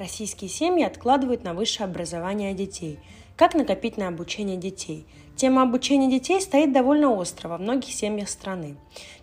Российские 0.00 0.48
семьи 0.48 0.82
откладывают 0.82 1.44
на 1.44 1.52
высшее 1.52 1.84
образование 1.84 2.54
детей. 2.54 2.98
Как 3.36 3.52
накопить 3.52 3.98
на 3.98 4.08
обучение 4.08 4.56
детей? 4.56 5.04
Тема 5.36 5.60
обучения 5.60 6.10
детей 6.10 6.40
стоит 6.40 6.72
довольно 6.72 7.12
остро 7.12 7.48
во 7.48 7.58
многих 7.58 7.92
семьях 7.92 8.30
страны. 8.30 8.76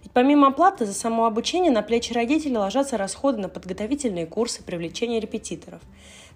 Ведь 0.03 0.11
помимо 0.11 0.49
оплаты 0.49 0.85
за 0.85 0.93
само 0.93 1.25
обучение 1.25 1.71
на 1.71 1.81
плечи 1.81 2.13
родителей 2.13 2.57
ложатся 2.57 2.95
расходы 2.95 3.39
на 3.39 3.49
подготовительные 3.49 4.27
курсы 4.27 4.61
привлечения 4.61 5.19
репетиторов. 5.19 5.81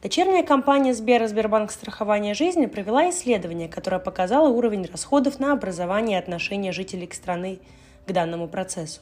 Дочерняя 0.01 0.41
компания 0.41 0.95
Сбера 0.95 1.27
Сбербанк 1.27 1.71
страхования 1.71 2.33
жизни 2.33 2.65
провела 2.65 3.11
исследование, 3.11 3.69
которое 3.69 3.99
показало 3.99 4.49
уровень 4.49 4.87
расходов 4.87 5.39
на 5.39 5.53
образование 5.53 6.17
и 6.17 6.19
отношение 6.19 6.71
жителей 6.71 7.05
к 7.05 7.13
страны 7.13 7.59
к 8.07 8.11
данному 8.11 8.47
процессу. 8.47 9.01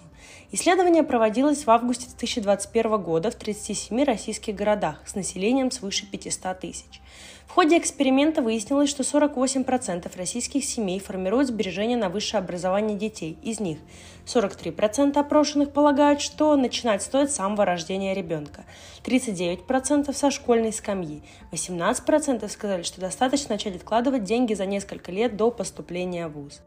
Исследование 0.51 1.03
проводилось 1.03 1.65
в 1.65 1.69
августе 1.69 2.05
2021 2.07 2.97
года 3.01 3.29
в 3.31 3.35
37 3.35 4.03
российских 4.03 4.55
городах 4.55 5.01
с 5.05 5.15
населением 5.15 5.71
свыше 5.71 6.05
500 6.05 6.59
тысяч. 6.59 7.01
В 7.49 7.51
ходе 7.51 7.79
эксперимента 7.79 8.43
выяснилось, 8.43 8.91
что 8.91 9.01
48% 9.01 10.15
российских 10.15 10.63
семей 10.63 10.99
формируют 10.99 11.47
сбережения 11.47 11.97
на 11.97 12.09
высшее 12.09 12.41
образование 12.41 12.95
детей. 12.95 13.39
Из 13.41 13.59
них 13.59 13.79
43% 14.27 15.17
опрошенных 15.17 15.73
полагают, 15.73 16.21
что 16.21 16.55
начинать 16.55 17.01
стоит 17.01 17.31
с 17.31 17.35
самого 17.35 17.65
рождения 17.65 18.13
ребенка, 18.13 18.65
39% 19.03 20.13
со 20.13 20.29
школьной 20.29 20.71
скамьи, 20.71 21.23
18% 21.51 22.47
сказали, 22.49 22.83
что 22.83 23.01
достаточно 23.01 23.55
начать 23.55 23.75
откладывать 23.75 24.23
деньги 24.23 24.53
за 24.53 24.67
несколько 24.67 25.11
лет 25.11 25.35
до 25.35 25.49
поступления 25.49 26.27
в 26.27 26.33
ВУЗ. 26.33 26.61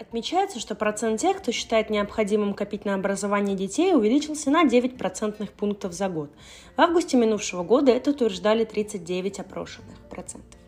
Отмечается, 0.00 0.60
что 0.60 0.76
процент 0.76 1.20
тех, 1.20 1.38
кто 1.38 1.50
считает 1.50 1.90
необходимым 1.90 2.54
копить 2.54 2.84
на 2.84 2.94
образование 2.94 3.56
детей, 3.56 3.94
увеличился 3.94 4.48
на 4.48 4.64
9 4.64 4.96
процентных 4.96 5.52
пунктов 5.52 5.92
за 5.92 6.08
год. 6.08 6.30
В 6.76 6.80
августе 6.80 7.16
минувшего 7.16 7.64
года 7.64 7.90
это 7.90 8.12
утверждали 8.12 8.64
39 8.64 9.40
опрошенных 9.40 9.98
процентов. 10.08 10.60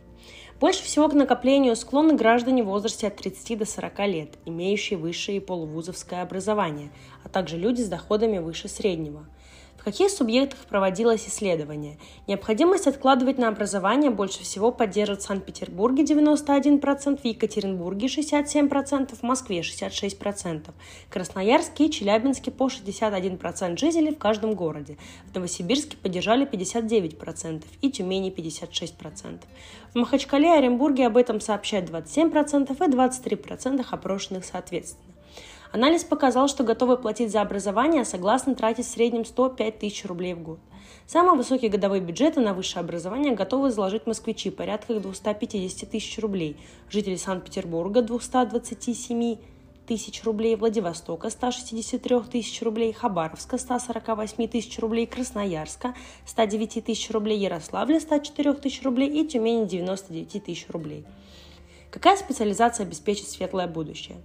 Больше 0.58 0.83
всего 0.83 1.08
к 1.08 1.14
накоплению 1.14 1.77
склонны 1.77 2.14
граждане 2.14 2.64
в 2.64 2.67
возрасте 2.67 3.06
от 3.06 3.17
30 3.17 3.58
до 3.58 3.67
40 3.67 3.98
лет, 4.08 4.39
имеющие 4.47 4.98
высшее 4.98 5.39
и 5.39 5.41
полувузовское 5.41 6.23
образование, 6.23 6.91
а 7.23 7.28
также 7.28 7.56
люди 7.56 7.83
с 7.83 7.89
доходами 7.89 8.39
выше 8.39 8.69
среднего– 8.69 9.27
в 9.81 9.83
каких 9.83 10.11
субъектах 10.11 10.59
проводилось 10.67 11.27
исследование? 11.27 11.97
Необходимость 12.27 12.86
откладывать 12.86 13.39
на 13.39 13.48
образование 13.48 14.11
больше 14.11 14.42
всего 14.42 14.73
поддерживают 14.73 15.23
в 15.23 15.27
Санкт-Петербурге 15.27 16.05
91%, 16.05 17.23
в 17.23 17.25
Екатеринбурге 17.25 18.06
67%, 18.06 19.17
в 19.17 19.23
Москве 19.23 19.61
66%, 19.61 20.69
Красноярске 21.08 21.86
и 21.86 21.91
Челябинске 21.91 22.51
по 22.51 22.67
61% 22.69 23.78
жителей 23.78 24.14
в 24.14 24.19
каждом 24.19 24.53
городе. 24.53 24.98
В 25.33 25.34
Новосибирске 25.34 25.97
поддержали 25.97 26.47
59% 26.47 27.64
и 27.81 27.91
Тюмени 27.91 28.31
56%. 28.31 29.41
В 29.95 29.98
Махачкале 29.98 30.48
и 30.48 30.58
Оренбурге 30.58 31.06
об 31.06 31.17
этом 31.17 31.41
сообщают 31.41 31.89
27% 31.89 32.70
и 32.70 32.91
23% 32.91 33.86
опрошенных 33.91 34.45
соответственно. 34.45 35.09
Анализ 35.73 36.03
показал, 36.03 36.49
что 36.49 36.65
готовы 36.65 36.97
платить 36.97 37.31
за 37.31 37.43
образование 37.43 38.05
согласно 38.05 38.57
тратить 38.57 38.87
в 38.87 38.91
среднем 38.91 39.25
105 39.25 39.79
тысяч 39.79 40.05
рублей 40.05 40.35
в 40.35 40.43
год. 40.43 40.59
Самые 41.07 41.37
высокие 41.37 41.71
годовые 41.71 42.03
бюджеты 42.03 42.41
на 42.41 42.55
высшее 42.55 42.81
образование 42.81 43.35
готовы 43.35 43.71
заложить 43.71 44.05
москвичи 44.05 44.51
порядка 44.51 44.98
250 44.98 45.89
тысяч 45.89 46.19
рублей, 46.19 46.57
жители 46.89 47.15
Санкт-Петербурга 47.15 48.03
227 48.03 49.37
тысяч 49.87 50.25
рублей, 50.25 50.57
Владивостока 50.57 51.31
163 51.31 52.21
тысяч 52.31 52.63
рублей, 52.63 52.93
Хабаровска 52.93 53.57
148 53.57 54.48
тысяч 54.48 54.77
рублей, 54.81 55.07
Красноярска 55.07 55.95
109 56.27 56.85
тысяч 56.85 57.11
рублей, 57.11 57.39
Ярославля 57.39 58.01
104 58.01 58.55
тысяч 58.55 58.83
рублей 58.83 59.09
и 59.23 59.27
Тюмени 59.27 59.67
99 59.67 60.45
тысяч 60.45 60.67
рублей. 60.69 61.05
Какая 61.90 62.17
специализация 62.17 62.86
обеспечит 62.86 63.28
светлое 63.28 63.67
будущее? 63.67 64.18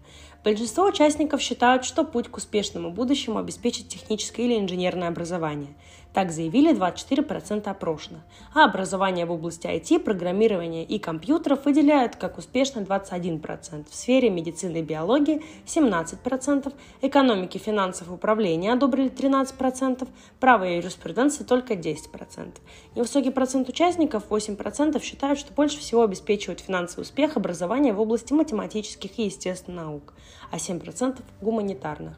Большинство 0.43 0.85
участников 0.85 1.41
считают, 1.41 1.83
что 1.83 2.03
путь 2.03 2.27
к 2.27 2.37
успешному 2.37 2.91
будущему 2.91 3.39
обеспечит 3.39 3.89
техническое 3.89 4.43
или 4.43 4.59
инженерное 4.59 5.07
образование. 5.07 5.75
Так 6.15 6.31
заявили 6.31 6.73
24% 6.73 7.67
опрошенных. 7.67 8.21
А 8.53 8.63
образование 8.63 9.25
в 9.25 9.33
области 9.33 9.67
IT, 9.67 9.99
программирования 9.99 10.85
и 10.85 10.97
компьютеров 10.97 11.65
выделяют 11.65 12.15
как 12.15 12.37
успешно 12.37 12.79
21%, 12.79 13.85
в 13.91 13.93
сфере 13.93 14.29
медицины 14.29 14.77
и 14.77 14.81
биологии 14.81 15.43
17%, 15.65 16.73
экономики, 17.01 17.57
финансов 17.57 18.07
и 18.07 18.11
управления 18.11 18.71
одобрили 18.71 19.11
13%, 19.11 20.07
право 20.39 20.63
и 20.63 20.77
юриспруденции 20.77 21.43
только 21.43 21.73
10%. 21.73 22.61
Невысокий 22.95 23.31
процент 23.31 23.67
участников, 23.67 24.29
8%, 24.29 25.03
считают, 25.03 25.37
что 25.37 25.51
больше 25.51 25.79
всего 25.79 26.03
обеспечивает 26.03 26.61
финансовый 26.61 27.01
успех 27.01 27.35
образования 27.35 27.91
в 27.91 27.99
области 27.99 28.31
математических 28.31 29.19
и 29.19 29.23
естественных 29.23 29.83
наук, 29.83 30.13
а 30.49 30.55
7% 30.55 31.21
гуманитарных. 31.41 32.15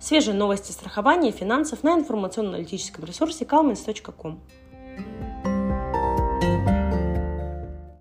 Свежие 0.00 0.34
новости 0.34 0.72
страхования 0.72 1.30
и 1.30 1.32
финансов 1.32 1.82
на 1.82 1.94
информационно-аналитическом 1.94 3.04
ресурсе 3.04 3.44
calmins.com. 3.44 4.40